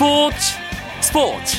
[0.00, 0.36] 스포츠
[1.02, 1.56] 스포츠.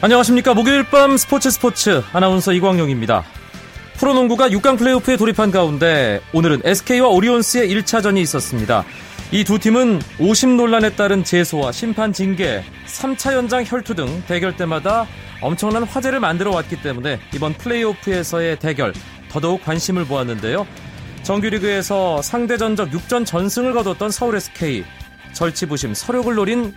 [0.00, 0.54] 안녕하십니까.
[0.54, 2.02] 목요일 밤 스포츠 스포츠.
[2.14, 3.22] 아나운서 이광용입니다.
[3.98, 8.84] 프로농구가 6강 플레이오프에 돌입한 가운데 오늘은 SK와 오리온스의 1차전이 있었습니다
[9.32, 15.06] 이 두 팀은 50 논란에 따른 제소와 심판 징계 3차 연장 혈투 등 대결 때마다
[15.40, 18.94] 엄청난 화제를 만들어 왔기 때문에 이번 플레이오프에서의 대결
[19.28, 20.66] 더더욱 관심을 모았는데요.
[21.24, 24.84] 정규리그에서 상대 전적 6전 전승을 거뒀던 서울 SK
[25.32, 26.72] 절치부심 서력을 노린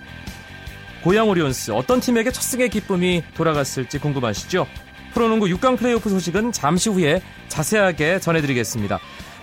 [1.04, 4.66] 고양 오리온스 어떤 팀에게 첫 승의 기쁨이 돌아갔을지 궁금하시죠?
[5.13, 8.99] 프로농구 6강 플레이오프 소식은 잠시 후에 자세하게 전해드리겠습니다.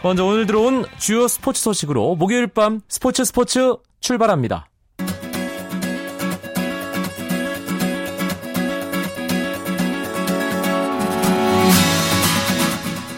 [0.07, 4.69] 먼저 오늘 들어온 주요 스포츠 소식으로 목요일 밤 스포츠 스포츠 출발합니다.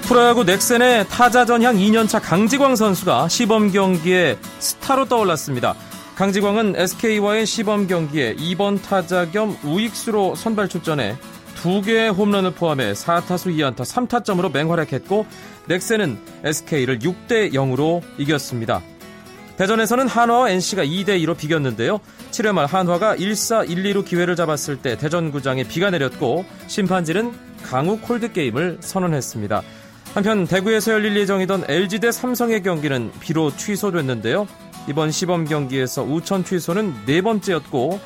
[0.04, 5.74] 프로야구 넥센의 타자 전향 2년차 강지광 선수가 시범 경기에 스타로 떠올랐습니다.
[6.16, 11.18] 강지광은 SK와의 시범 경기에 2번 타자 겸 우익수로 선발 출전해
[11.62, 15.26] 2개의 홈런을 포함해 4타수 2안타 3타점으로 맹활약했고
[15.66, 18.82] 넥센은 SK를 6대 0으로 이겼습니다.
[19.56, 21.98] 대전에서는 한화와 NC가 2대 2로 비겼는데요.
[22.30, 27.32] 7회 말 한화가 1사 1, 2로 기회를 잡았을 때 대전구장에 비가 내렸고 심판진은
[27.64, 29.62] 강우 콜드 게임을 선언했습니다.
[30.14, 34.46] 한편 대구에서 열릴 예정이던 LG 대 삼성의 경기는 비로 취소됐는데요.
[34.88, 38.00] 이번 시범 경기에서 우천 취소는 네 번째였고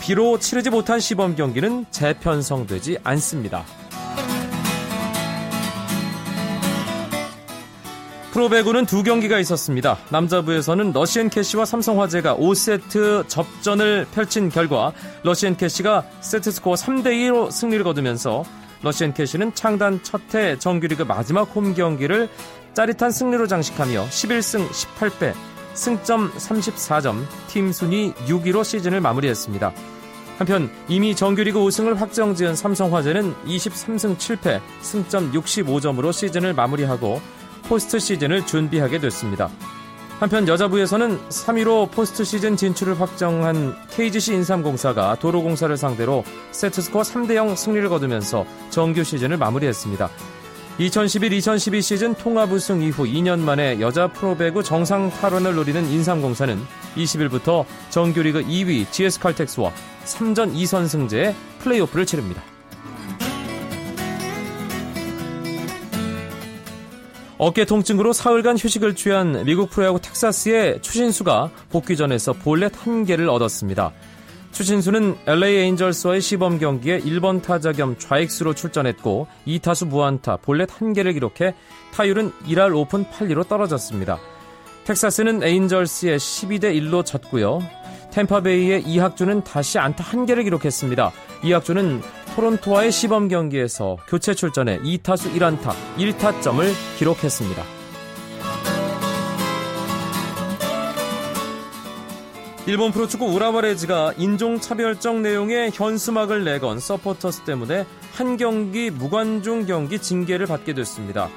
[0.00, 3.64] 비로 치르지 못한 시범 경기는 재편성되지 않습니다.
[8.32, 9.98] 프로배구는 두 경기가 있었습니다.
[10.10, 14.92] 남자부에서는 러시앤 캐시와 삼성화재가 5세트 접전을 펼친 결과
[15.24, 18.44] 러시앤 캐시가 세트스코어 3대2로 승리를 거두면서
[18.82, 22.28] 러시앤 캐시는 창단 첫해 정규리그 마지막 홈 경기를
[22.72, 25.34] 짜릿한 승리로 장식하며 11승 18패,
[25.80, 29.72] 승점 34점, 팀 순위 6위로 시즌을 마무리했습니다.
[30.36, 37.22] 한편 이미 정규리그 우승을 확정지은 삼성화재는 23승 7패, 승점 65점으로 시즌을 마무리하고
[37.62, 39.48] 포스트 시즌을 준비하게 됐습니다.
[40.18, 48.44] 한편 여자부에서는 3위로 포스트 시즌 진출을 확정한 KGC 인삼공사가 도로공사를 상대로 세트스코어 3대0 승리를 거두면서
[48.68, 50.10] 정규 시즌을 마무리했습니다.
[50.78, 56.58] 2011-2012 시즌 통합 우승 이후 2년 만에 여자 프로배구 정상 탈원을 노리는 인삼공사는
[56.96, 59.72] 20일부터 정규리그 2위 GS칼텍스와
[60.04, 62.42] 3전 2선승제의 플레이오프를 치릅니다.
[67.42, 73.92] 어깨 통증으로 사흘간 휴식을 취한 미국 프로야구 텍사스의 추신수가 복귀전에서 볼넷 한 개를 얻었습니다.
[74.52, 81.12] 추신수는 LA 에인절스와의 시범 경기에 1번 타자 겸 좌익수로 출전했고 2타수 무안타, 볼넷 한 개를
[81.12, 81.54] 기록해
[81.92, 84.18] 타율은 1할 오픈 8리로 떨어졌습니다.
[84.84, 87.60] 텍사스는 에인절스에 12대 1로 졌고요.
[88.12, 91.12] 템파베이의 이학주는 다시 안타 한 개를 기록했습니다.
[91.44, 92.02] 이학주는
[92.34, 96.64] 토론토와의 시범 경기에서 교체 출전해 2타수 1안타 1타점을
[96.98, 97.79] 기록했습니다.
[102.70, 110.46] 일본 프로축구 우라와 레즈가 인종차별적 내용의 현수막을 내건 서포터스 때문에 한 경기 무관중 경기 징계를
[110.46, 111.28] 받게 됐습니다.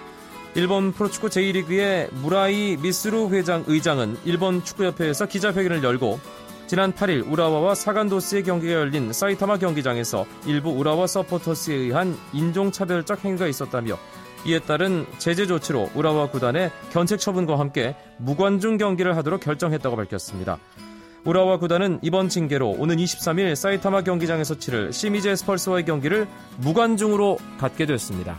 [0.54, 6.20] 일본 프로축구 J1리그의 무라이 미쓰루 회장 의장은 일본 축구협회에서 기자회견을 열고
[6.68, 13.98] 지난 8일 우라와와 사간도스의 경기가 열린 사이타마 경기장에서 일부 우라와 서포터스에 의한 인종차별적 행위가 있었다며
[14.46, 20.60] 이에 따른 제재 조치로 우라와 구단의 견책 처분과 함께 무관중 경기를 하도록 결정했다고 밝혔습니다.
[21.26, 28.38] 우라와 구단은 이번 징계로 오는 23일 사이타마 경기장에서 치를 시미제 스펄스와의 경기를 무관중으로 갖게 됐습니다.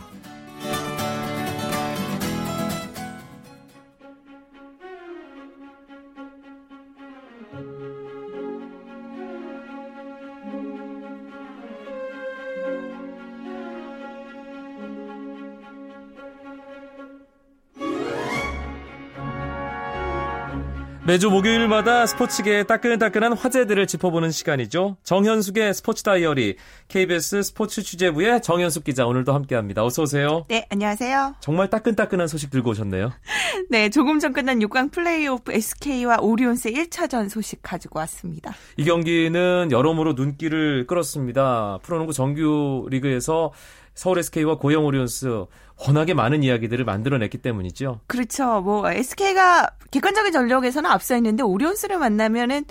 [21.07, 24.97] 매주 목요일마다 스포츠계의 따끈따끈한 화제들을 짚어보는 시간이죠.
[25.03, 26.55] 정현숙의 스포츠 다이어리
[26.87, 29.85] KBS 스포츠 취재부의 정현숙 기자 오늘도 함께합니다.
[29.85, 30.45] 어서 오세요.
[30.47, 31.35] 네, 안녕하세요.
[31.41, 33.11] 정말 따끈따끈한 소식 들고 오셨네요.
[33.69, 38.55] 네, 조금 전 끝난 6강 플레이오프 SK와 오리온스의 1차전 소식 가지고 왔습니다.
[38.77, 41.81] 이 경기는 여러모로 눈길을 끌었습니다.
[41.83, 43.51] 프로농구 정규 리그에서
[43.93, 45.45] 서울 SK와 고영 오리온스
[45.77, 48.01] 워낙에 많은 이야기들을 만들어냈기 때문이죠.
[48.07, 48.61] 그렇죠.
[48.61, 52.65] 뭐 SK가 객관적인 전력에서는 앞서 있는데 오리온스를 만나면은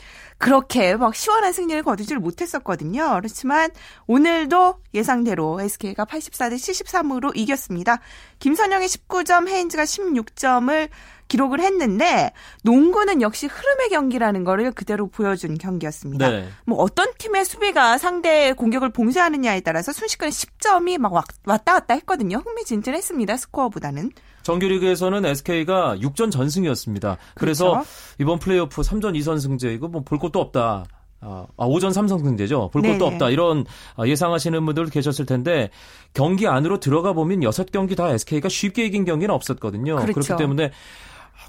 [0.44, 3.14] 그렇게 막 시원한 승리를 거두지를 못했었거든요.
[3.14, 3.70] 그렇지만
[4.06, 7.98] 오늘도 예상대로 SK가 84대 73으로 이겼습니다.
[8.40, 10.90] 김선영의 19점, 헤인즈가 16점을
[11.28, 12.30] 기록을 했는데
[12.62, 16.28] 농구는 역시 흐름의 경기라는 거를 그대로 보여준 경기였습니다.
[16.28, 16.48] 네.
[16.66, 21.14] 뭐 어떤 팀의 수비가 상대 공격을 봉쇄하느냐에 따라서 순식간에 10점이 막
[21.46, 22.42] 왔다 갔다 했거든요.
[22.44, 23.38] 흥미진진했습니다.
[23.38, 24.10] 스코어보다는.
[24.44, 27.16] 정규리그에서는 SK가 6전 전승이었습니다.
[27.34, 27.88] 그래서 그렇죠?
[28.20, 30.84] 이번 플레이오프 3전 2선 승제 이거 뭐 볼 것도 없다.
[31.20, 32.68] 아, 5전 아, 삼성 승제죠.
[32.70, 33.30] 볼 것도 없다.
[33.30, 33.64] 이런
[33.96, 35.70] 아, 예상하시는 분들 계셨을 텐데
[36.12, 39.96] 경기 안으로 들어가 보면 6경기 다 SK가 쉽게 이긴 경기는 없었거든요.
[39.96, 40.20] 그렇죠.
[40.20, 40.70] 그렇기 때문에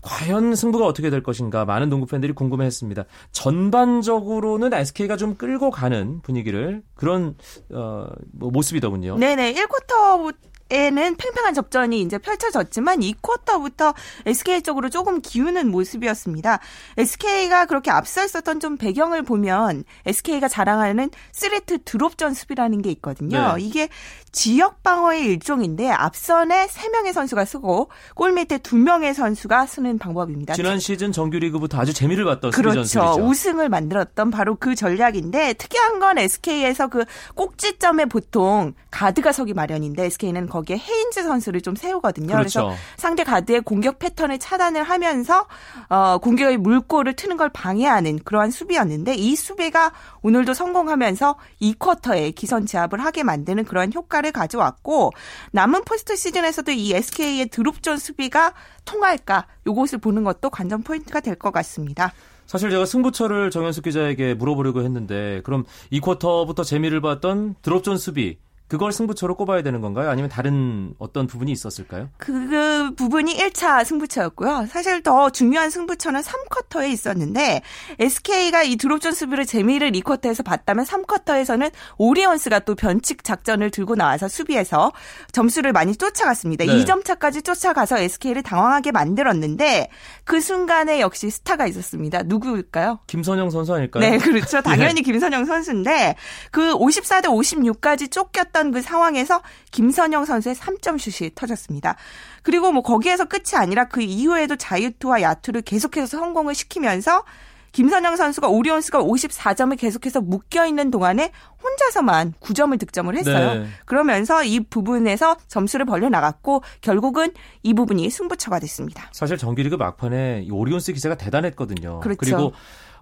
[0.01, 3.03] 과연 승부가 어떻게 될 것인가 많은 농구 팬들이 궁금해했습니다.
[3.33, 7.35] 전반적으로는 SK가 좀 끌고 가는 분위기를 그런
[7.71, 9.17] 어, 뭐 모습이더군요.
[9.17, 10.33] 네네 1쿼터
[10.71, 13.93] 에는 팽팽한 접전이 이제 펼쳐졌지만 2쿼터부터
[14.25, 16.59] SK 쪽으로 조금 기우는 모습이었습니다.
[16.97, 23.53] SK가 그렇게 앞서 있었던 좀 배경을 보면 SK가 자랑하는 쓰레트 드롭전 수비라는 게 있거든요.
[23.55, 23.61] 네.
[23.63, 23.89] 이게
[24.31, 30.55] 지역 방어의 일종인데 앞선에 3명의 선수가 쓰고 골 밑에 2명의 선수가 쓰는 방법입니다.
[30.55, 32.83] 지난 시즌 정규리그부터 아주 재미를 봤던 그렇죠.
[32.83, 33.27] 수비전술이죠.
[33.27, 40.47] 우승을 만들었던 바로 그 전략인데 특이한 건 SK에서 그 꼭지점에 보통 가드가 서기 마련인데 SK는
[40.55, 42.27] 거기에 헤인즈 선수를 좀 세우거든요.
[42.35, 42.63] 그렇죠.
[42.67, 45.45] 그래서 상대 가드의 공격 패턴을 차단을 하면서
[45.89, 49.91] 어, 공격의 물꼬를 트는 걸 방해하는 그러한 수비였는데 이 수비가
[50.21, 55.11] 오늘도 성공하면서 2쿼터에 기선 제압을 하게 만드는 그러한 효과를 가져왔고
[55.51, 58.53] 남은 포스트 시즌에서도 이 SK의 drop zone 수비가
[58.85, 62.13] 통할까 요것을 보는 것도 관전 포인트가 될 것 같습니다.
[62.45, 68.37] 사실 제가 승부처를 정현숙 기자에게 물어보려고 했는데 그럼 2쿼터부터 재미를 봤던 드롭존 수비
[68.67, 70.09] 그걸 승부처로 꼽아야 되는 건가요?
[70.09, 72.09] 아니면 다른 어떤 부분이 있었을까요?
[72.17, 74.65] 그, 그 부분이 1차 승부처였고요.
[74.69, 77.61] 사실 더 중요한 승부처는 3쿼터에 있었는데
[77.99, 84.91] SK가 이 드롭존 수비를 재미를 2쿼터에서 봤다면 3쿼터에서는 오리온스가 또 변칙 작전을 들고 나와서 수비에서
[85.31, 86.65] 점수를 많이 쫓아갔습니다.
[86.65, 86.71] 네.
[86.73, 89.89] 2점 차까지 쫓아가서 SK를 당황하게 만들었는데
[90.23, 92.23] 그 순간에 역시 스타가 있었습니다.
[92.23, 92.99] 누구일까요?
[93.05, 94.01] 김선영 선수 아닐까요?
[94.01, 94.61] 네, 그렇죠.
[94.65, 95.01] 당연히 네.
[95.01, 96.15] 김선영 선수인데
[96.49, 99.41] 그 54대 56까지 쫓겼 했던 그 상황에서
[99.71, 101.97] 김선영 선수의 3점 슛이 터졌습니다.
[102.41, 107.25] 그리고 뭐 거기에서 끝이 아니라 그 이후에도 자유투와 야투를 계속해서 성공을 시키면서
[107.73, 113.63] 김선영 선수가 오리온스가 54점을 계속해서 묶여 있는 동안에 혼자서만 9점을 득점을 했어요.
[113.63, 113.67] 네.
[113.83, 119.09] 그러면서 이 부분에서 점수를 벌려 나갔고 결국은 이 부분이 승부처가 됐습니다.
[119.11, 121.99] 사실 정규리그 막판에 오리온스 기세가 대단했거든요.
[121.99, 122.17] 그렇죠.
[122.17, 122.53] 그리고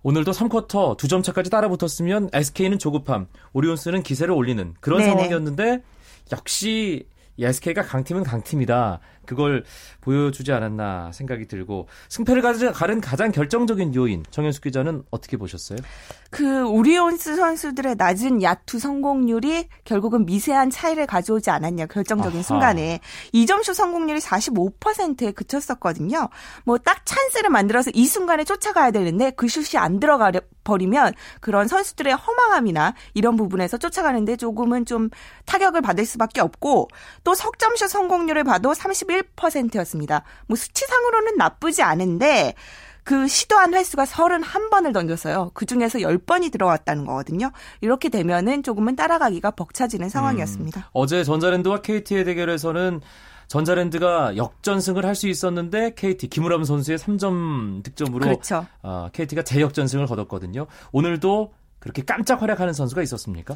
[0.03, 5.11] 오늘도 3쿼터 2점 차까지 따라붙었으면 SK는 조급함, 오리온스는 기세를 올리는 그런 네네.
[5.11, 5.81] 상황이었는데
[6.31, 7.07] 역시
[7.39, 8.99] SK가 강팀은 강팀이다.
[9.25, 9.63] 그걸
[10.01, 12.41] 보여주지 않았나 생각이 들고 승패를
[12.73, 15.79] 가른 가장 결정적인 요인 정현숙 기자는 어떻게 보셨어요?
[16.29, 22.43] 그 오리온스 선수들의 낮은 야투 성공률이 결국은 미세한 차이를 가져오지 않았냐 결정적인 아하.
[22.43, 22.99] 순간에
[23.33, 26.29] 2점슛 성공률이 45%에 그쳤었거든요.
[26.65, 30.31] 뭐 딱 찬스를 만들어서 이 순간에 쫓아가야 되는데 그 슛이 안 들어가
[30.63, 35.09] 버리면 그런 선수들의 허망함이나 이런 부분에서 쫓아가는데 조금은 좀
[35.45, 36.89] 타격을 받을 수밖에 없고
[37.23, 40.23] 또 석점슛 성공률을 봐도 31 11%였습니다.
[40.47, 42.53] 뭐 수치상으로는 나쁘지 않은데
[43.03, 45.51] 그 시도한 횟수가 31번을 던졌어요.
[45.53, 47.51] 그 중에서 10번이 들어왔다는 거거든요.
[47.81, 50.79] 이렇게 되면은 조금은 따라가기가 벅차지는 상황이었습니다.
[50.79, 53.01] 음, 어제 전자랜드와 KT의 대결에서는
[53.49, 58.65] 전자랜드가 역전승을 할 수 있었는데 KT 김우람 선수의 3점 득점으로 그렇죠.
[58.81, 60.65] 어, KT가 재역전승을 거뒀거든요.
[60.91, 63.55] 오늘도 그렇게 깜짝 활약하는 선수가 있었습니까?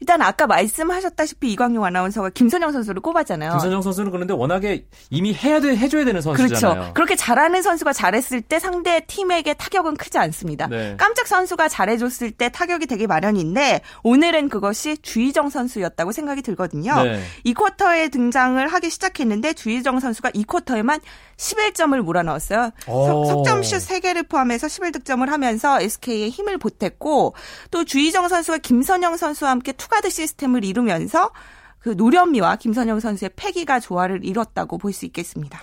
[0.00, 3.52] 일단 아까 말씀하셨다시피 이광용 아나운서가 김선영 선수를 꼽았잖아요.
[3.52, 6.74] 김선영 선수는 그런데 워낙에 이미 해야 돼 해줘야 되는 선수잖아요.
[6.74, 6.94] 그렇죠.
[6.94, 10.66] 그렇게 잘하는 선수가 잘했을 때 상대 팀에게 타격은 크지 않습니다.
[10.66, 10.96] 네.
[10.98, 17.02] 깜짝 선수가 잘해줬을 때 타격이 되게 마련인데 오늘은 그것이 주희정 선수였다고 생각이 들거든요.
[17.02, 17.22] 네.
[17.44, 21.00] 2쿼터에 등장을 하기 시작했는데 주희정 선수가 2쿼터에만
[21.36, 22.70] 11점을 몰아넣었어요.
[22.86, 27.34] 석점슛 3개를 포함해서 11득점을 하면서 SK에 힘을 보탰고
[27.70, 31.30] 또 주희정 선수와 김선형 선수와 함께 two guard 시스템을 이루면서
[31.78, 35.60] 그 노련미와 김선형 선수의 패기가 조화를 이뤘다고 볼 수 있겠습니다.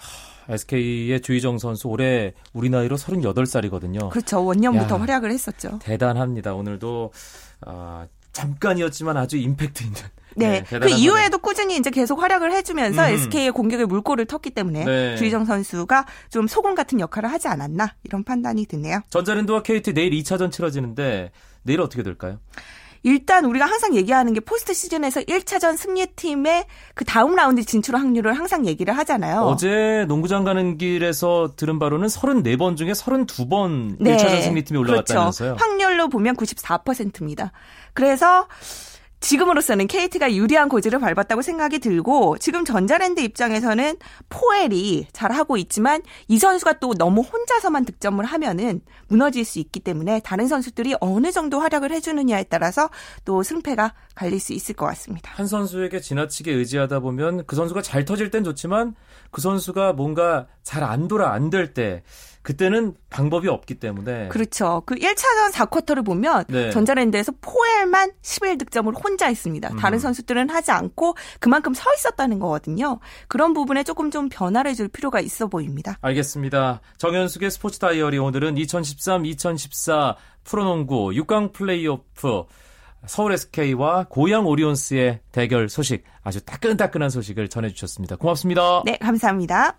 [0.48, 4.10] SK의 주희정 선수 올해 우리 나이로 38살이거든요.
[4.10, 4.44] 그렇죠.
[4.44, 5.80] 원년부터 야, 활약을 했었죠.
[5.82, 6.54] 대단합니다.
[6.54, 7.12] 오늘도
[7.66, 10.02] 어, 잠깐이었지만 아주 임팩트 있는
[10.36, 10.64] 네.
[10.70, 13.14] 네 그 이후에도 꾸준히 이제 계속 활약을 해주면서 음.
[13.14, 15.16] SK의 공격의 물꼬를 텄기 때문에 네.
[15.18, 19.02] 주희정 선수가 좀 소금 같은 역할을 하지 않았나 이런 판단이 드네요.
[19.10, 21.32] 전자랜드와 KT 내일 2차전 치러지는데
[21.64, 22.40] 내일 어떻게 될까요?
[23.06, 28.66] 일단 우리가 항상 얘기하는 게 포스트 시즌에서 1차전 승리팀의 그 다음 라운드 진출 확률을 항상
[28.66, 29.42] 얘기를 하잖아요.
[29.42, 34.16] 어제 농구장 가는 길에서 들은 바로는 34번 중에 32번 네.
[34.16, 35.56] 1차전 승리팀이 올라갔다면서요.
[35.56, 35.66] 그렇죠.
[35.66, 37.52] 확률로 보면 94%입니다.
[37.94, 38.48] 그래서
[39.24, 43.96] 지금으로서는 KT가 유리한 고지를 밟았다고 생각이 들고 지금 전자랜드 입장에서는
[44.28, 50.48] 포엘이 잘하고 있지만 이 선수가 또 너무 혼자서만 득점을 하면은 무너질 수 있기 때문에 다른
[50.50, 52.90] 선수들이 어느 정도 활약을 해주느냐에 따라서
[53.24, 55.32] 또 승패가 갈릴 수 있을 것 같습니다.
[55.34, 58.94] 한 선수에게 지나치게 의지하다 보면 그 선수가 잘 터질 땐 좋지만
[59.34, 62.04] 그 선수가 뭔가 잘 안 돌아 안 될 때
[62.44, 64.84] 그때는 방법이 없기 때문에 그렇죠.
[64.86, 66.72] 그 1차전 4쿼터를 보면 네.
[66.72, 69.70] 전자랜드에서 포엘만 11득점을 혼자 했습니다.
[69.72, 69.78] 음.
[69.78, 73.00] 다른 선수들은 하지 않고 그만큼 서 있었다는 거거든요.
[73.30, 75.98] 그런 부분에 조금 좀 변화를 줄 필요가 있어 보입니다.
[76.02, 76.82] 알겠습니다.
[76.98, 82.44] 정현숙의 스포츠 다이어리 오늘은 2013-2014 프로농구 6강 플레이오프
[83.06, 88.16] 서울 SK와 고양 오리온스의 대결 소식 아주 따끈따끈한 소식을 전해주셨습니다.
[88.16, 88.84] 고맙습니다.
[88.86, 89.78] 네, 감사합니다.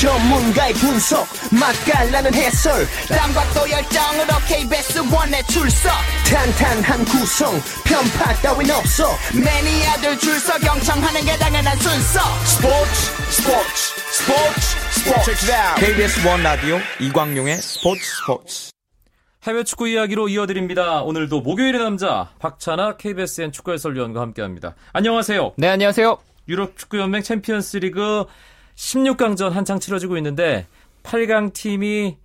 [0.00, 5.90] 전문가의 분석 맛깔나는 해설 땀과 또 열정으로 KBS 원에 출석
[6.30, 7.52] 탄탄한 구성
[7.84, 12.92] 편파 따윈 없어 매니아들 줄서 경청하는 게 당연한 순서 스포츠
[13.30, 18.70] 스포츠 스포츠 스포츠 KBS 원 라디오 이광용의 스포츠 스포츠
[19.42, 21.02] 해외 축구 이야기로 이어드립니다.
[21.02, 24.74] 오늘도 목요일의 남자 박찬아 KBSN 축구 해설위원과 함께합니다.
[24.92, 25.54] 안녕하세요.
[25.56, 26.18] 네, 안녕하세요.
[26.48, 28.26] 유럽 축구 연맹 챔피언스리그
[28.76, 30.66] 16강전 한창 치러지고 있는데
[31.04, 32.18] 8강 팀이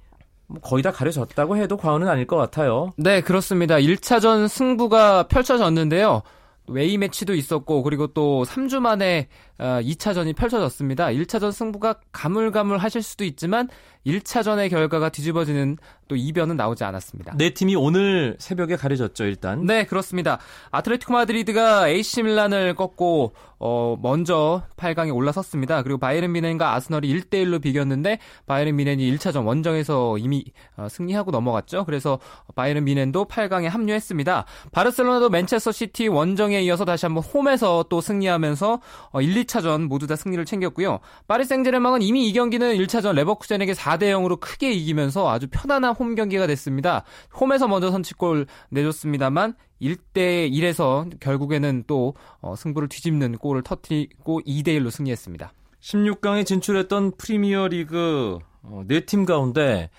[0.48, 2.91] 뭐 거의 다 가려졌다고 해도 과언은 아닐 것 같아요.
[2.98, 3.75] 네, 그렇습니다.
[3.75, 6.22] 1차전 승부가 펼쳐졌는데요.
[6.67, 11.07] A매치도 있었고 그리고 또 3주 만에 2차전이 어, 펼쳐졌습니다.
[11.07, 13.69] 1차전 승부가 가물가물 하실 수도 있지만
[14.05, 17.33] 1차전의 결과가 뒤집어지는 또 이변은 나오지 않았습니다.
[17.38, 19.65] 네 팀이 오늘 새벽에 가려졌죠, 일단.
[19.65, 20.38] 네, 그렇습니다.
[20.69, 25.81] 아틀레티코 마드리드가 AC 밀란을 꺾고 어 먼저 8강에 올라섰습니다.
[25.81, 30.45] 그리고 바이에른 뮌헨과 아스널이 1대 1로 비겼는데 바이에른 뮌헨이 1차전 원정에서 이미
[30.77, 31.85] 어, 승리하고 넘어갔죠.
[31.85, 32.19] 그래서
[32.53, 34.45] 바이에른 뮌헨도 8강에 합류했습니다.
[34.71, 38.79] 바르셀로나도 맨체스터 시티 원정에 이어서 다시 한번 홈에서 또 승리하면서
[39.12, 40.99] 어 1, 2차전 모두 다 승리를 챙겼고요.
[41.27, 46.47] 파리 생제르맹은 이미 이 경기는 1차전 레버쿠젠에게 4대 0으로 크게 이기면서 아주 편안한 홈 경기가
[46.47, 47.03] 됐습니다.
[47.39, 54.91] 홈에서 먼저 선취골 내줬습니다만 1대 1에서 결국에는 또 어, 승부를 뒤집는 골을 터뜨리고 2대 1로
[54.91, 55.51] 승리했습니다.
[55.81, 59.89] 16강에 진출했던 프리미어 리그 어, 4팀 가운데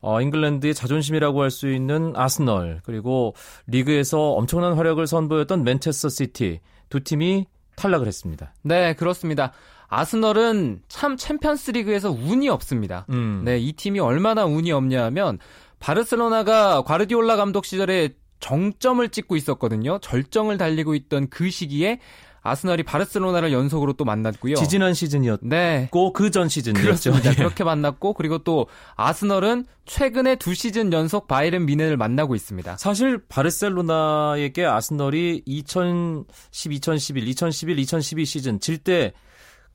[0.00, 3.34] 어, 잉글랜드의 자존심이라고 할 수 있는 아스널 그리고
[3.66, 7.46] 리그에서 엄청난 활약을 선보였던 맨체스터 시티 두 팀이
[7.76, 8.52] 탈락을 했습니다.
[8.62, 9.52] 네, 그렇습니다.
[9.88, 13.06] 아스널은 참 챔피언스 리그에서 운이 없습니다.
[13.10, 13.42] 음.
[13.44, 15.38] 네, 이 팀이 얼마나 운이 없냐면
[15.78, 19.98] 바르셀로나가 과르디올라 감독 시절에 정점을 찍고 있었거든요.
[19.98, 22.00] 절정을 달리고 있던 그 시기에
[22.46, 24.54] 아스널이 바르셀로나를 연속으로 또 만났고요.
[24.54, 25.88] 지지난 시즌이었고 네.
[26.14, 27.12] 그전 시즌이었죠.
[27.24, 27.34] 예.
[27.34, 32.76] 그렇게 만났고 그리고 또 아스널은 최근에 두 시즌 연속 바이른 미넨을 만나고 있습니다.
[32.76, 39.12] 사실 바르셀로나에게 아스널이 2010, 2011, 2011, 2012 시즌 질 때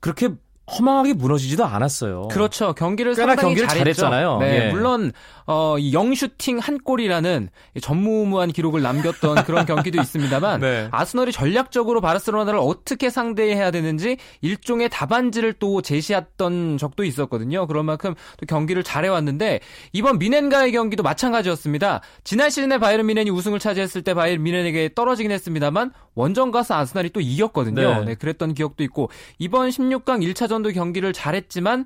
[0.00, 0.30] 그렇게
[0.78, 2.28] 허망하게 무너지지도 않았어요.
[2.28, 2.72] 그렇죠.
[2.72, 4.02] 경기를 상당히 경기를 잘했죠.
[4.02, 4.38] 잘했잖아요.
[4.38, 4.70] 네, 예.
[4.70, 5.12] 물론
[5.46, 7.50] 어, 이 영슈팅 한 골이라는
[7.80, 10.88] 전무후무한 기록을 남겼던 그런 경기도 있습니다만 네.
[10.90, 17.66] 아스널이 전략적으로 바르셀로나를 어떻게 상대해야 되는지 일종의 답안지를 또 제시했던 적도 있었거든요.
[17.66, 19.60] 그런 만큼 또 경기를 잘해왔는데
[19.92, 22.00] 이번 뮌헨과의 경기도 마찬가지였습니다.
[22.24, 27.20] 지난 시즌에 바이에른 뮌헨이 우승을 차지했을 때 바이에른 뮌헨에게 떨어지긴 했습니다만 원정 가서 아스널이 또
[27.20, 28.00] 이겼거든요.
[28.00, 28.04] 네.
[28.04, 31.84] 네, 그랬던 기억도 있고 이번 16강 1차전 도 경기를 잘했지만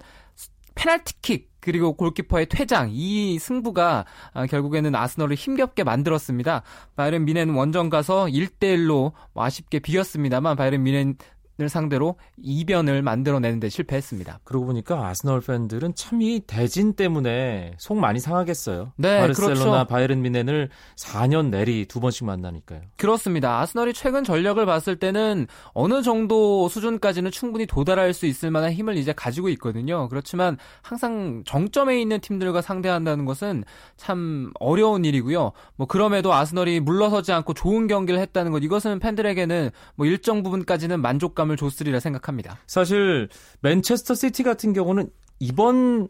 [0.74, 6.62] 페널티킥 그리고 골키퍼의 퇴장 이 승부가 아, 결국에는 아스널을 힘겹게 만들었습니다.
[6.94, 13.70] 바이에른 뮌헨 원정 가서 1대 1로 뭐 아쉽게 비겼습니다만 바이에른 뮌헨을 상대로 이변을 만들어내는 데
[13.70, 14.40] 실패했습니다.
[14.44, 18.92] 그러고 보니까 아스널 팬들은 참 이 대진 때문에 속 많이 상하겠어요.
[18.96, 19.84] 네, 바르셀로나 그렇죠.
[19.86, 22.80] 바이에른 뮌헨을 4년 내리 두 번씩 만나니까요.
[22.96, 23.60] 그렇습니다.
[23.60, 29.12] 아스널이 최근 전력을 봤을 때는 어느 정도 수준까지는 충분히 도달할 수 있을 만한 힘을 이제
[29.12, 30.08] 가지고 있거든요.
[30.08, 33.64] 그렇지만 항상 정점에 있는 팀들과 상대한다는 것은
[33.96, 35.52] 참 어려운 일이고요.
[35.76, 41.45] 뭐 그럼에도 아스널이 물러서지 않고 좋은 경기를 했다는 것 이것은 팬들에게는 뭐 일정 부분까지는 만족감
[41.46, 42.58] 안정감을 줬으리라 생각합니다.
[42.66, 43.28] 사실
[43.60, 46.08] 맨체스터 시티 같은 경우는 이번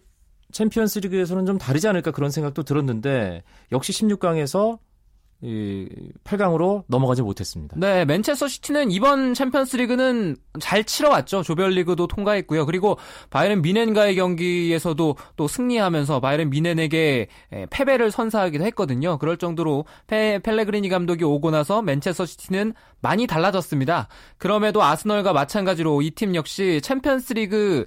[0.53, 4.79] 챔피언스 리그에서는 좀 다르지 않을까 그런 생각도 들었는데 역시 16강에서
[5.47, 5.87] 이
[6.25, 7.77] 8강으로 넘어가지 못했습니다.
[7.79, 11.45] 네, 맨체스터 시티는 이번 챔피언스리그는 잘 치러왔죠.
[11.45, 12.67] 조별리그도 통과했고요.
[12.67, 12.99] 그리고
[13.31, 17.29] 바이에른 뮌헨과의 경기에서도 또 승리하면서 바이에른 뮌헨에게
[17.71, 19.19] 패배를 선사하기도 했거든요.
[19.19, 24.09] 그럴 정도로 페, 펠레그리니 감독이 오고 나서 맨체스터 시티는 많이 달라졌습니다.
[24.39, 27.87] 그럼에도 아스널과 마찬가지로 이 팀 역시 챔피언스리그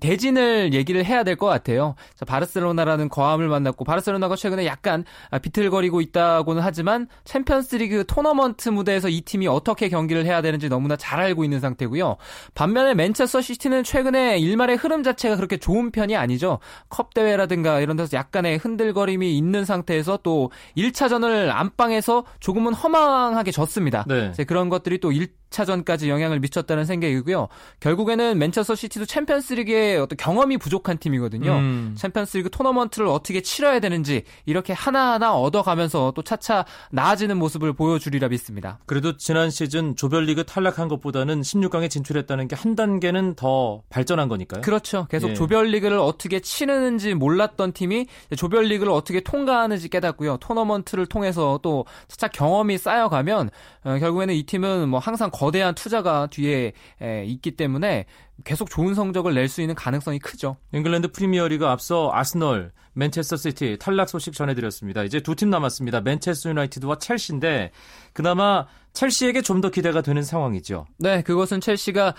[0.00, 1.94] 대진을 얘기를 해야 될 것 같아요.
[2.14, 5.04] 자, 바르셀로나라는 거함을 만났고 바르셀로나가 최근에 약간
[5.40, 11.44] 비틀거리고 있다고는 하지만 챔피언스리그 토너먼트 무대에서 이 팀이 어떻게 경기를 해야 되는지 너무나 잘 알고
[11.44, 12.16] 있는 상태고요.
[12.54, 16.58] 반면에 맨체스터 시티는 최근에 일말의 흐름 자체가 그렇게 좋은 편이 아니죠.
[16.88, 24.04] 컵 대회라든가 이런 데서 약간의 흔들거림이 있는 상태에서 또 1차전을 안방에서 조금은 허망하게 졌습니다.
[24.06, 24.32] 네.
[24.46, 27.48] 그런 것들이 또 1, 4 차전까지 영향을 미쳤다는 생각이고요.
[27.80, 31.52] 결국에는 맨체스터 시티도 챔피언스리그의 어떤 경험이 부족한 팀이거든요.
[31.52, 31.94] 음.
[31.96, 38.78] 챔피언스리그 토너먼트를 어떻게 치러야 되는지 이렇게 하나하나 얻어가면서 또 차차 나아지는 모습을 보여주리라 믿습니다.
[38.86, 44.60] 그래도 지난 시즌 조별리그 탈락한 것보다는 16강에 진출했다는 게 한 단계는 더 발전한 거니까요.
[44.60, 45.06] 그렇죠.
[45.10, 45.34] 계속 예.
[45.34, 48.06] 조별리그를 어떻게 치르는지 몰랐던 팀이
[48.36, 50.36] 조별리그를 어떻게 통과하는지 깨닫고요.
[50.36, 53.50] 토너먼트를 통해서 또 차차 경험이 쌓여가면
[53.84, 56.72] 어, 결국에는 이 팀은 뭐 항상 거대한 투자가 뒤에
[57.02, 58.06] 에, 있기 때문에
[58.44, 60.56] 계속 좋은 성적을 낼 수 있는 가능성이 크죠.
[60.72, 65.02] 잉글랜드 프리미어리그 앞서 아스널, 맨체스터 시티 탈락 소식 전해드렸습니다.
[65.02, 66.00] 이제 두 팀 남았습니다.
[66.02, 67.72] 맨체스터 유나이티드와 첼시인데
[68.12, 70.86] 그나마 첼시에게 좀 더 기대가 되는 상황이죠.
[70.98, 72.14] 네, 그것은 첼시가 어,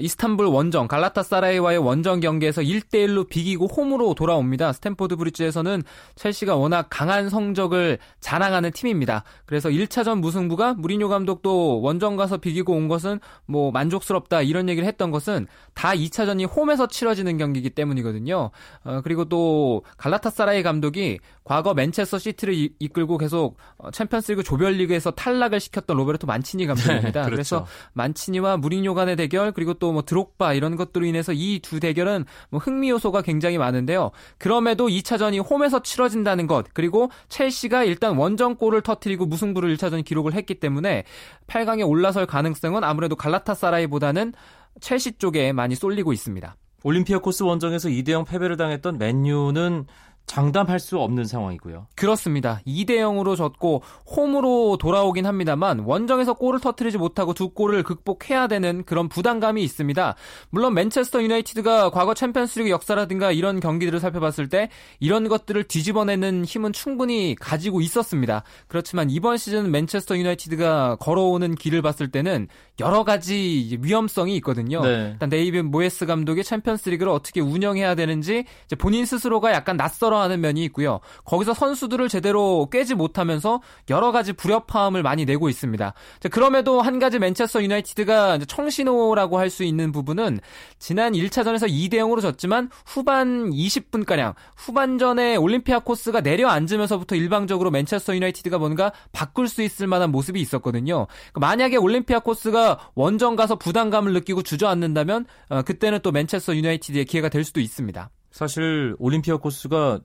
[0.00, 4.72] 이스탄불 원정 갈라타사라이와의 원정 경기에서 1대 1로 비기고 홈으로 돌아옵니다.
[4.72, 5.82] 스탠포드 브리지에서는
[6.14, 9.24] 첼시가 워낙 강한 성적을 자랑하는 팀입니다.
[9.46, 15.10] 그래서 1차전 무승부가 무리뉴 감독도 원정 가서 비기고 온 것은 뭐 만족스럽다 이런 얘기를 했던
[15.10, 18.50] 것은 다 2차전이 홈에서 치러지는 경기이기 때문이거든요.
[18.84, 25.60] 어, 그리고 또 갈라타사라이 감독이 과거 맨체스터 시티를 이, 이끌고 계속 어, 챔피언스리그 조별리그에서 탈락을
[25.60, 27.22] 시켰던 로베르토 만치니 감독입니다.
[27.22, 27.30] 네, 그렇죠.
[27.30, 32.24] 그래서 만치니와 무리뉴 간의 대결 그리고 또 뭐 드록바 이런 것들로 인해서 이 두 대결은
[32.50, 34.10] 뭐 흥미 요소가 굉장히 많은데요.
[34.38, 41.04] 그럼에도 2차전이 홈에서 치러진다는 것 그리고 첼시가 일단 원정골을 터트리고 무승부를 1차전 기록을 했기 때문에
[41.46, 44.34] 8강에 올라설 가능성은 아무래도 갈라타사라이보다는
[44.80, 46.54] 첼시 쪽에 많이 쏠리고 있습니다.
[46.84, 49.86] 올림피아코스 원정에서 2대0 패배를 당했던 맨유는
[50.28, 51.88] 장담할 수 없는 상황이고요.
[51.96, 52.60] 그렇습니다.
[52.66, 53.82] 2대 0으로 졌고
[54.14, 60.14] 홈으로 돌아오긴 합니다만 원정에서 골을 터트리지 못하고 두 골을 극복해야 되는 그런 부담감이 있습니다.
[60.50, 64.68] 물론 맨체스터 유나이티드가 과거 챔피언스리그 역사라든가 이런 경기들을 살펴봤을 때
[65.00, 68.44] 이런 것들을 뒤집어내는 힘은 충분히 가지고 있었습니다.
[68.68, 72.48] 그렇지만 이번 시즌 맨체스터 유나이티드가 걸어오는 길을 봤을 때는
[72.80, 74.82] 여러 가지 위험성이 있거든요.
[74.82, 75.10] 네.
[75.12, 78.44] 일단 데이비드 모예스 감독의 챔피언스리그를 어떻게 운영해야 되는지
[78.78, 81.00] 본인 스스로가 약간 낯설어 하는 면이 있고요.
[81.24, 85.94] 거기서 선수들을 제대로 꿰지 못하면서 여러 가지 불협화음을 많이 내고 있습니다.
[86.30, 90.40] 그럼에도 한 가지 맨체스터 유나이티드가 청신호라고 할 수 있는 부분은
[90.78, 99.48] 지난 1차전에서 2대 0으로 졌지만 후반 20분가량 후반전에 올림피아코스가 내려앉으면서부터 일방적으로 맨체스터 유나이티드가 뭔가 바꿀
[99.48, 101.06] 수 있을 만한 모습이 있었거든요.
[101.32, 107.44] 그러니까 만약에 올림피아코스가 원정 가서 부담감을 느끼고 주저앉는다면 어, 그때는 또 맨체스터 유나이티드의 기회가 될
[107.44, 108.10] 수도 있습니다.
[108.38, 109.98] 사실 올림피아코스가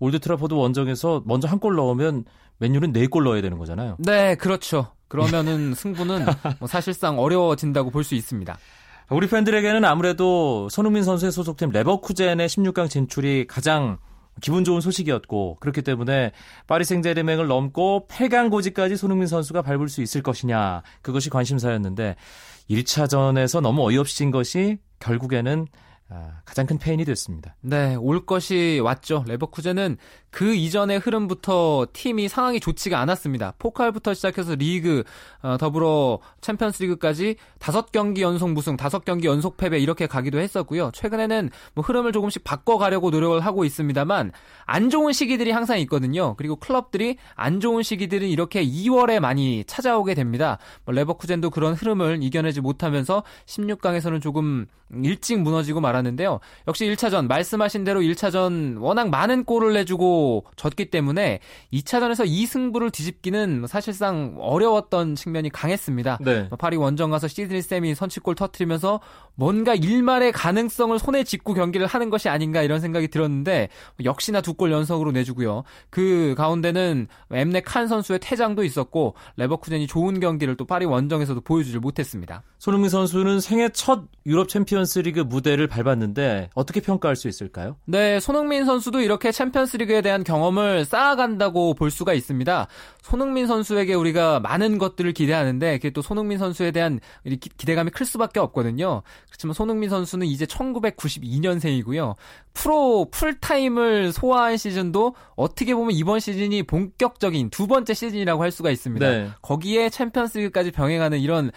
[0.00, 2.24] 올드 트라포드 원정에서 먼저 한 골 넣으면
[2.56, 3.96] 맨유는 네 골 넣어야 되는 거잖아요.
[3.98, 4.86] 네, 그렇죠.
[5.08, 6.24] 그러면은 승부는
[6.60, 8.56] 뭐 사실상 어려워진다고 볼 수 있습니다.
[9.10, 13.98] 우리 팬들에게는 아무래도 손흥민 선수의 소속팀 레버쿠젠의 16강 진출이 가장
[14.40, 16.32] 기분 좋은 소식이었고 그렇기 때문에
[16.66, 22.16] 파리 생제르맹을 넘고 8강 고지까지 손흥민 선수가 밟을 수 있을 것이냐 그것이 관심사였는데
[22.70, 25.66] 1차전에서 너무 어이없이 진 것이 결국에는
[26.10, 27.56] 아, 가장 큰 페인이 됐습니다.
[27.60, 29.24] 네, 올 것이 왔죠.
[29.26, 29.96] 레버쿠젠은
[30.30, 33.54] 그 이전의 흐름부터 팀이 상황이 좋지가 않았습니다.
[33.58, 35.04] 포칼부터 시작해서 리그
[35.42, 40.90] 어, 더불어 챔피언스리그까지 다섯 경기 연속 무승, 다섯 경기 연속 패배 이렇게 가기도 했었고요.
[40.92, 44.32] 최근에는 뭐 흐름을 조금씩 바꿔가려고 노력을 하고 있습니다만
[44.66, 46.34] 안 좋은 시기들이 항상 있거든요.
[46.36, 50.58] 그리고 클럽들이 안 좋은 시기들은 이렇게 2월에 많이 찾아오게 됩니다.
[50.84, 54.66] 뭐 레버쿠젠도 그런 흐름을 이겨내지 못하면서 16강에서는 조금
[55.02, 56.40] 일찍 무너지고 말 았는데요.
[56.66, 61.40] 역시 1차전 말씀하신 대로 1차전 워낙 많은 골을 내주고 졌기 때문에
[61.72, 66.18] 2차전에서 이 승부를 뒤집기는 사실상 어려웠던 측면이 강했습니다.
[66.22, 66.48] 네.
[66.58, 69.00] 파리 원정 가서 시드니 쌤이 선취골 터트리면서
[69.34, 73.68] 뭔가 일말의 가능성을 손에 짚고 경기를 하는 것이 아닌가 이런 생각이 들었는데
[74.02, 75.64] 역시나 두 골 연속으로 내주고요.
[75.90, 82.44] 그 가운데는 엠네 칸 선수의 퇴장도 있었고 레버쿠젠이 좋은 경기를 또 파리 원정에서도 보여주질 못했습니다.
[82.60, 87.76] 손흥민 선수는 생애 첫 유럽 챔피언스리그 무대를 밟았 봤는데 어떻게 평가할 수 있을까요?
[87.84, 92.66] 네, 손흥민 선수도 이렇게 챔피언스리그에 대한 경험을 쌓아간다고 볼 수가 있습니다.
[93.02, 97.00] 손흥민 선수에게 우리가 많은 것들을 기대하는데 그게 또 손흥민 선수에 대한
[97.58, 99.02] 기대감이 클 수밖에 없거든요.
[99.28, 102.16] 그렇지만 손흥민 선수는 이제 1992년생이고요.
[102.54, 109.10] 프로 풀타임을 소화한 시즌도 어떻게 보면 이번 시즌이 본격적인 두 번째 시즌이라고 할 수가 있습니다.
[109.10, 109.28] 네.
[109.42, 111.50] 거기에 챔피언스리그까지 병행하는 이런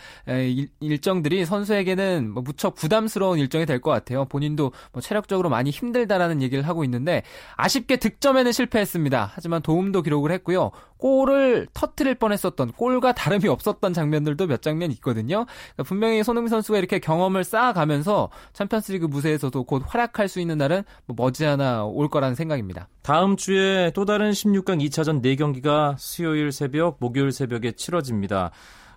[0.80, 4.17] 일정들이 선수에게는 뭐 무척 부담스러운 일정이 될 것 같아요.
[4.26, 7.24] 본인도 뭐 체력적으로 많이 힘들다라는 얘기를 하고 있는데
[7.56, 9.32] 아쉽게 득점에는 실패했습니다.
[9.34, 10.72] 하지만 도움도 기록을 했고요.
[10.98, 15.46] 골을 터트릴 뻔했었던 골과 다름이 없었던 장면들도 몇 장면 있거든요.
[15.46, 21.16] 그러니까 분명히 손흥민 선수가 이렇게 경험을 쌓아가면서 챔피언스리그 무대에서도 곧 활약할 수 있는 날은 뭐
[21.18, 22.88] 머지않아 올 거라는 생각입니다.
[23.04, 28.52] 다음 주에 또 다른 16강 2차전 4경기가 수요일 새벽, 목요일 새벽에 치러집니다.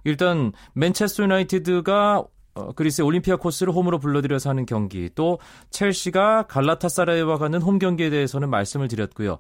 [0.05, 5.39] 일단 맨체스터 유나이티드가 어, 그리스의 올림피아 코스를 홈으로 불러들여서 하는 경기, 또
[5.71, 9.39] 첼시가 갈라타사라이와 가는 홈 경기에 대해서는 말씀을 드렸고요.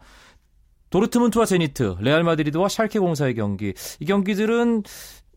[0.90, 3.74] 도르트문트와 제니트, 레알 마드리드와 샬케 공사의 경기.
[4.00, 4.82] 이 경기들은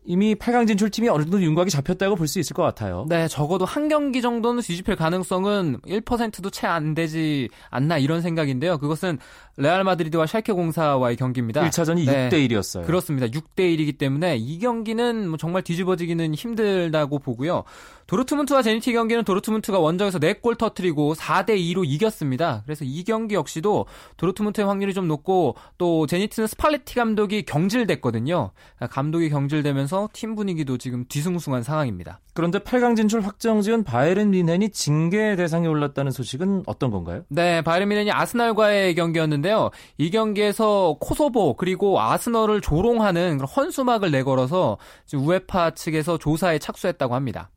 [0.06, 3.06] 이미 8강 진출 팀이 어느 정도 윤곽이 잡혔다고 볼 수 있을 것 같아요.
[3.08, 8.76] 네, 적어도 한 경기 정도는 뒤집힐 가능성은 1%도 채 안 되지 않나 이런 생각인데요.
[8.78, 9.18] 그것은
[9.56, 11.62] 레알 마드리드와 샬케 공사와의 경기입니다.
[11.62, 12.84] 1차전이 네, 6대 1이었어요.
[12.84, 13.26] 그렇습니다.
[13.28, 17.64] 6대 1이기 때문에 이 경기는 뭐 정말 뒤집어지기는 힘들다고 보고요.
[18.06, 22.62] 도르트문트와 제니트 경기는 도르트문트가 원정에서 4골 터트리고 4대 2로 이겼습니다.
[22.64, 23.86] 그래서 이 경기 역시도
[24.16, 28.50] 도르트문트의 확률이 좀 높고 또 제니트는 스팔레티 감독이 경질됐거든요.
[28.90, 32.20] 감독이 경질되면서 팀 분위기도 지금 뒤숭숭한 상황입니다.
[32.34, 37.22] 그런데 8강 진출 확정 지은 바이에른 뮌헨이 징계 대상에 올랐다는 소식은 어떤 건가요?
[37.28, 39.70] 네, 바이에른 뮌헨이 아스날과의 경기였는데요.
[39.98, 44.78] 이 경기에서 코소보 그리고 아스널을 조롱하는 헌수막을 내걸어서
[45.14, 47.50] 우에파 측에서 조사에 착수했다고 합니다.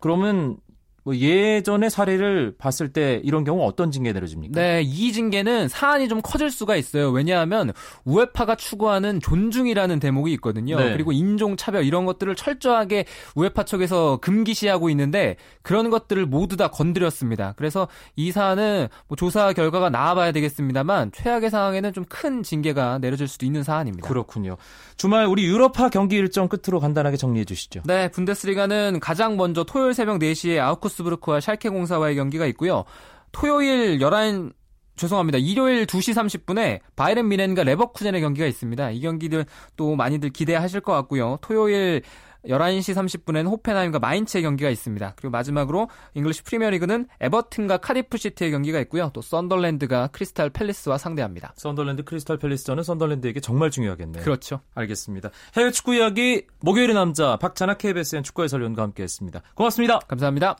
[0.00, 0.58] 그러면
[1.04, 4.58] 뭐 예전의 사례를 봤을 때 이런 경우 어떤 징계 내려집니까?
[4.58, 7.10] 네, 이 징계는 사안이 좀 커질 수가 있어요.
[7.10, 7.72] 왜냐하면
[8.04, 10.78] 우에파가 추구하는 존중이라는 대목이 있거든요.
[10.78, 10.92] 네.
[10.92, 17.52] 그리고 인종 차별 이런 것들을 철저하게 우에파 측에서 금기시하고 있는데 그런 것들을 모두 다 건드렸습니다.
[17.56, 17.86] 그래서
[18.16, 23.64] 이 사안은 뭐 조사 결과가 나와봐야 되겠습니다만 최악의 상황에는 좀 큰 징계가 내려질 수도 있는
[23.64, 24.08] 사안입니다.
[24.08, 24.56] 그렇군요.
[24.96, 27.82] 주말 우리 유럽파 경기 일정 끝으로 간단하게 정리해 주시죠.
[27.84, 32.84] 네, 분데스리가는 가장 먼저 토요일 새벽 4시에 아우쿠스 아우스부르크와 샬케 공사와의 경기가 있고요.
[33.32, 34.52] 토요일 11
[34.96, 35.38] 죄송합니다.
[35.38, 38.90] 일요일 2시 30분에 바이른 미넨과 레버쿠젠의 경기가 있습니다.
[38.90, 39.44] 이 경기들
[39.76, 41.38] 또 많이들 기대하실 것 같고요.
[41.40, 42.02] 토요일
[42.46, 45.14] 11시 30분에는 호펜하임과 마인츠의 경기가 있습니다.
[45.16, 49.10] 그리고 마지막으로 잉글리시 프리미어리그는 에버튼과 카디프 시티의 경기가 있고요.
[49.14, 51.54] 또 썬덜랜드가 크리스탈 팰리스와 상대합니다.
[51.56, 54.22] 썬덜랜드 크리스탈 팰리스전은 썬덜랜드에게 정말 중요하겠네요.
[54.22, 54.60] 그렇죠.
[54.74, 55.30] 알겠습니다.
[55.56, 59.40] 해외 축구 이야기 목요일의 남자 박찬하 KBSN 축구 해설위원과 함께했습니다.
[59.54, 59.98] 고맙습니다.
[60.00, 60.56] 감사합니다.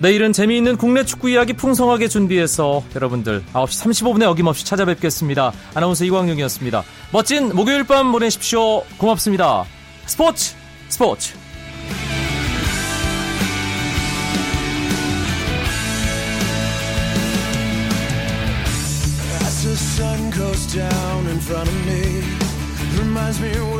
[0.00, 5.52] 내일은 재미있는 국내 축구 이야기 풍성하게 준비해서 여러분들 9시 35분에 어김없이 찾아뵙겠습니다.
[5.74, 6.82] 아나운서 이광용이었습니다.
[7.12, 8.80] 멋진 목요일 밤 보내십시오.
[8.96, 9.66] 고맙습니다.
[10.06, 10.54] 스포츠
[10.88, 11.34] 스포츠
[19.42, 22.22] As the sun goes down in front of me
[22.98, 23.79] reminds me